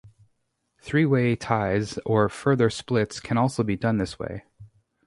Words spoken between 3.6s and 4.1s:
be done